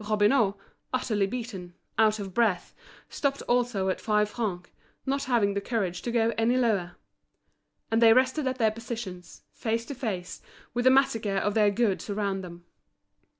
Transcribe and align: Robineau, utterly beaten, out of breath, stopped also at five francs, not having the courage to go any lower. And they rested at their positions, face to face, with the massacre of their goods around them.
Robineau, 0.00 0.56
utterly 0.92 1.28
beaten, 1.28 1.72
out 1.98 2.18
of 2.18 2.34
breath, 2.34 2.74
stopped 3.08 3.42
also 3.42 3.88
at 3.90 4.00
five 4.00 4.28
francs, 4.28 4.68
not 5.06 5.22
having 5.22 5.54
the 5.54 5.60
courage 5.60 6.02
to 6.02 6.10
go 6.10 6.34
any 6.36 6.56
lower. 6.56 6.96
And 7.92 8.02
they 8.02 8.12
rested 8.12 8.48
at 8.48 8.58
their 8.58 8.72
positions, 8.72 9.42
face 9.52 9.84
to 9.84 9.94
face, 9.94 10.42
with 10.74 10.84
the 10.86 10.90
massacre 10.90 11.36
of 11.36 11.54
their 11.54 11.70
goods 11.70 12.10
around 12.10 12.40
them. 12.40 12.64